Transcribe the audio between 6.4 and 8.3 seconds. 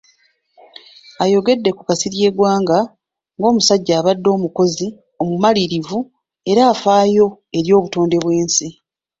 era afaayo eri obutonde